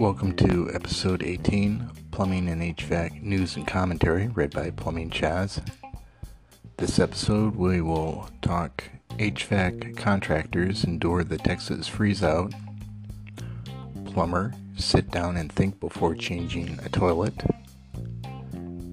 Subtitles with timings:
[0.00, 5.62] Welcome to episode 18 Plumbing and HVAC News and Commentary, read by Plumbing Chaz.
[6.78, 8.82] This episode, we will talk
[9.18, 12.54] HVAC contractors endure the Texas freeze out,
[14.06, 17.34] plumber sit down and think before changing a toilet,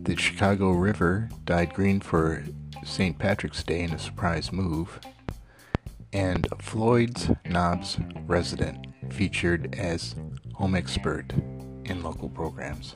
[0.04, 2.44] the Chicago River dyed green for
[2.84, 3.18] St.
[3.18, 5.00] Patrick's Day in a surprise move,
[6.14, 10.16] and Floyd's Knobs resident featured as
[10.54, 11.34] home expert
[11.86, 12.94] in local programs.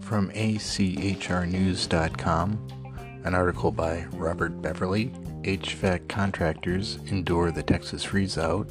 [0.00, 2.68] From ACHRnews.com,
[3.24, 5.08] an article by Robert Beverly
[5.42, 8.70] HVAC contractors endure the Texas freeze out.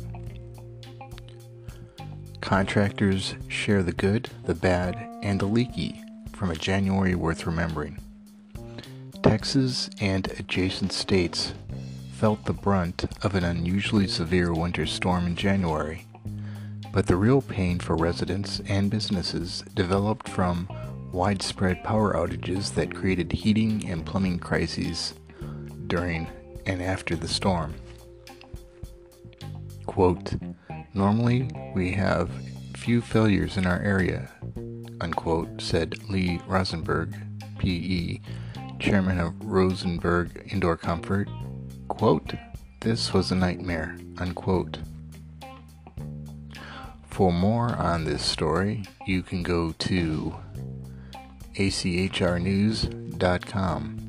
[2.41, 6.02] Contractors share the good, the bad, and the leaky
[6.33, 7.97] from a January worth remembering.
[9.23, 11.53] Texas and adjacent states
[12.11, 16.05] felt the brunt of an unusually severe winter storm in January,
[16.91, 20.67] but the real pain for residents and businesses developed from
[21.11, 25.13] widespread power outages that created heating and plumbing crises
[25.88, 26.27] during
[26.66, 27.73] and after the storm.
[29.85, 30.33] Quote,
[30.94, 32.29] Normally, we have
[32.75, 34.29] few failures in our area,
[35.01, 37.16] unquote, said Lee Rosenberg,
[37.57, 38.19] PE,
[38.84, 41.30] chairman of Rosenberg Indoor Comfort
[41.88, 42.34] Quote,
[42.81, 44.80] this was a nightmare, unquote.
[47.08, 50.36] For more on this story, you can go to
[51.56, 54.00] achrnews.com.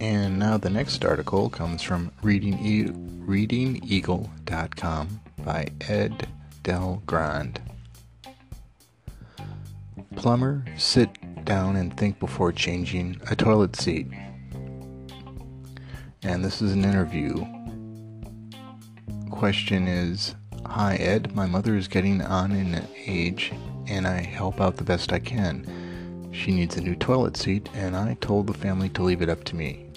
[0.00, 2.90] And now the next article comes from reading e-
[3.26, 6.26] readingeagle.com by Ed
[6.64, 7.60] Del Grande.
[10.16, 11.08] Plumber, sit
[11.44, 14.06] down and think before changing a toilet seat.
[16.22, 17.44] And this is an interview.
[19.30, 20.34] Question is
[20.66, 21.34] Hi, Ed.
[21.34, 23.52] My mother is getting on in age,
[23.86, 26.30] and I help out the best I can.
[26.32, 29.44] She needs a new toilet seat, and I told the family to leave it up
[29.44, 29.90] to me.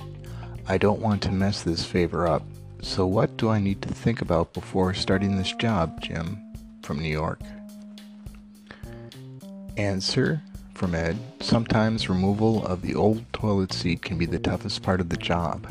[0.68, 2.44] I don't want to mess this favor up.
[2.82, 6.38] So, what do I need to think about before starting this job, Jim?
[6.84, 7.40] From New York.
[9.78, 10.42] Answer
[10.74, 15.10] from Ed, sometimes removal of the old toilet seat can be the toughest part of
[15.10, 15.68] the job.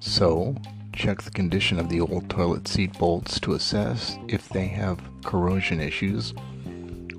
[0.00, 0.56] So,
[0.92, 5.80] check the condition of the old toilet seat bolts to assess if they have corrosion
[5.80, 6.34] issues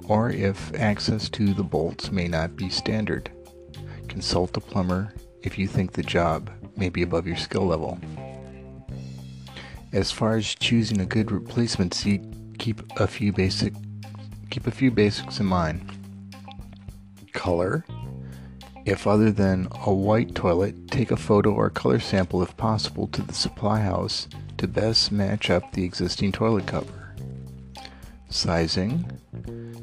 [0.10, 3.32] or if access to the bolts may not be standard.
[4.10, 7.98] Consult a plumber if you think the job may be above your skill level.
[9.94, 12.22] As far as choosing a good replacement seat,
[12.60, 13.74] keep a few basic
[14.50, 15.82] keep a few basics in mind
[17.34, 17.86] color.
[18.86, 23.22] If other than a white toilet, take a photo or color sample if possible to
[23.22, 24.28] the supply house
[24.58, 27.16] to best match up the existing toilet cover.
[28.30, 29.06] Sizing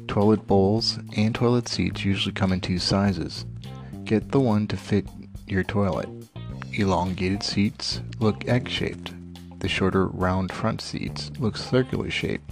[0.09, 3.45] Toilet bowls and toilet seats usually come in two sizes.
[4.05, 5.05] Get the one to fit
[5.45, 6.09] your toilet.
[6.73, 9.13] Elongated seats look egg shaped.
[9.59, 12.49] The shorter round front seats look circular shaped.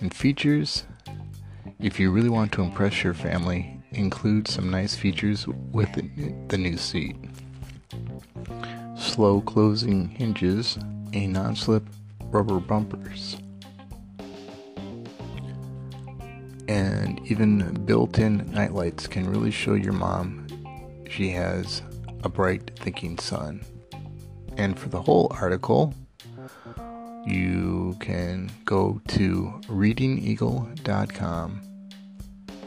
[0.00, 0.84] And features
[1.80, 5.88] if you really want to impress your family, include some nice features with
[6.48, 7.16] the new seat.
[8.96, 10.78] Slow closing hinges,
[11.12, 11.84] a non slip
[12.30, 13.36] rubber bumpers,
[16.68, 20.46] and even built in nightlights can really show your mom
[21.08, 21.82] she has
[22.22, 23.64] a bright thinking son.
[24.56, 25.94] And for the whole article,
[27.26, 31.60] you can go to readingeagle.com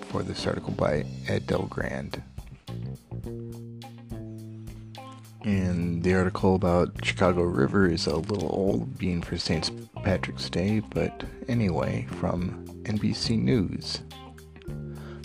[0.01, 2.21] for this article by Ed Del Grande.
[5.43, 9.71] And the article about Chicago River is a little old, being for St.
[10.03, 14.01] Patrick's Day, but anyway, from NBC News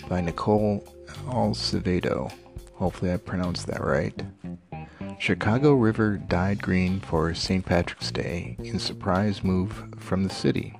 [0.09, 0.83] by Nicole
[1.27, 2.31] Acevedo.
[2.73, 4.19] Hopefully, I pronounced that right.
[5.19, 7.65] Chicago River dyed green for St.
[7.65, 10.77] Patrick's Day in surprise move from the city.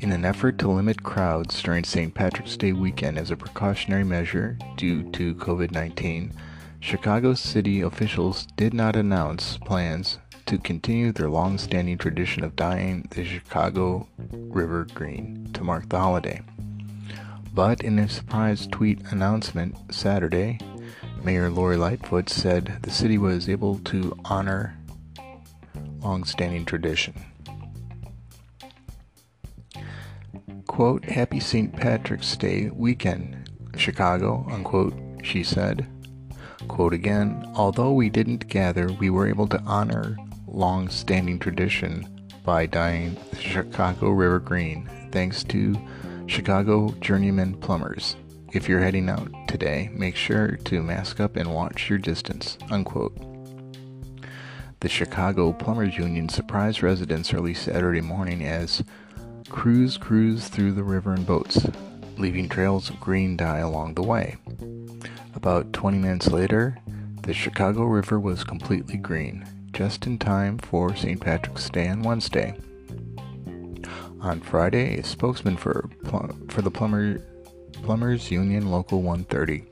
[0.00, 2.14] In an effort to limit crowds during St.
[2.14, 6.32] Patrick's Day weekend as a precautionary measure due to COVID 19,
[6.80, 13.06] Chicago city officials did not announce plans to continue their long standing tradition of dyeing
[13.10, 16.40] the Chicago River green to mark the holiday.
[17.54, 20.58] But in a surprise tweet announcement Saturday,
[21.24, 24.76] Mayor Lori Lightfoot said the city was able to honor
[26.00, 27.14] long standing tradition.
[30.72, 31.76] quote, Happy St.
[31.76, 35.86] Patrick's Day weekend, Chicago, unquote, she said.
[36.66, 40.16] Quote again, although we didn't gather, we were able to honor
[40.46, 45.76] long standing tradition by dyeing the Chicago River green, thanks to
[46.26, 48.16] Chicago journeyman plumbers.
[48.52, 52.58] If you're heading out today, make sure to mask up and watch your distance.
[52.70, 53.16] Unquote.
[54.80, 58.84] The Chicago Plumbers Union surprised residents early Saturday morning as
[59.48, 61.66] crews cruised through the river in boats,
[62.18, 64.36] leaving trails of green dye along the way.
[65.34, 66.76] About 20 minutes later,
[67.22, 71.18] the Chicago River was completely green, just in time for St.
[71.18, 72.54] Patrick's Day on Wednesday.
[74.20, 75.88] On Friday, a spokesman for,
[76.48, 77.18] for the Plumber,
[77.72, 79.64] Plumbers Union Local 130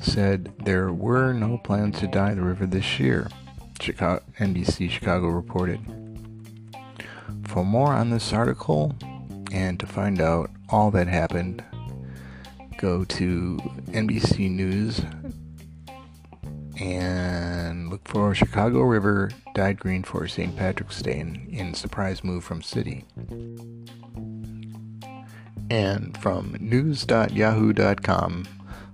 [0.00, 3.28] said there were no plans to dye the river this year,
[3.80, 5.80] Chicago, NBC Chicago reported.
[7.44, 8.94] For more on this article
[9.52, 11.64] and to find out all that happened,
[12.76, 15.00] go to NBC News
[16.78, 20.54] and look for Chicago River dyed green for St.
[20.56, 23.04] Patrick's Day in, in surprise move from City.
[25.70, 28.46] And from news.yahoo.com,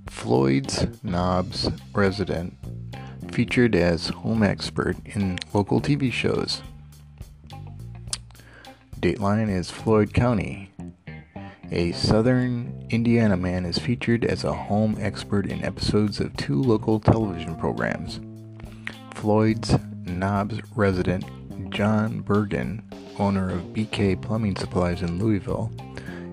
[0.08, 2.56] Floyd's Knobs resident
[3.30, 6.62] featured as home expert in local TV shows.
[9.00, 10.70] Dateline is Floyd County.
[11.70, 17.00] A southern Indiana man is featured as a home expert in episodes of two local
[17.00, 18.20] television programs.
[19.14, 21.24] Floyd's Knobs resident
[21.70, 22.82] John Bergen,
[23.18, 25.72] owner of BK Plumbing Supplies in Louisville,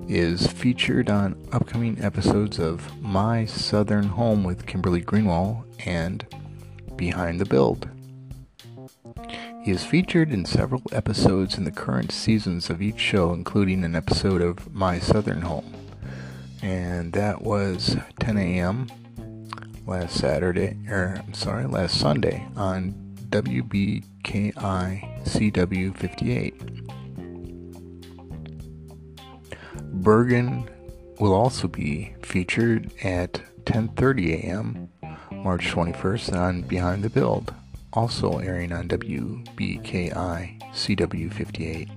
[0.10, 6.26] is featured on upcoming episodes of My Southern Home with Kimberly Greenwald and
[6.96, 7.88] Behind the Build.
[9.62, 13.96] He is featured in several episodes in the current seasons of each show, including an
[13.96, 15.72] episode of My Southern Home.
[16.64, 18.88] And that was 10 a.m.
[19.86, 22.96] last Saturday, or I'm sorry, last Sunday on
[23.30, 26.99] WBKI CW 58.
[30.04, 30.70] Bergen
[31.20, 34.90] will also be featured at 10:30 a.m.
[35.32, 37.54] March 21st on Behind the Build
[37.94, 41.90] also airing on WBKI CW 58.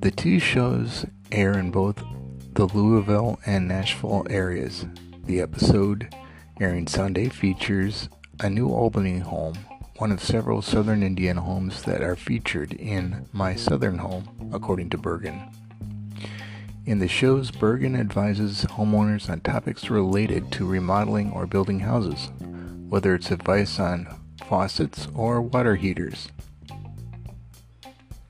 [0.00, 2.02] The two shows air in both
[2.52, 4.86] the Louisville and Nashville areas.
[5.24, 6.14] The episode,
[6.60, 8.08] airing Sunday, features
[8.40, 9.54] a new Albany home,
[9.96, 14.98] one of several southern Indian homes that are featured in My Southern Home, according to
[14.98, 15.40] Bergen.
[16.86, 22.30] In the shows, Bergen advises homeowners on topics related to remodeling or building houses
[22.88, 24.08] whether it's advice on
[24.46, 26.28] faucets or water heaters.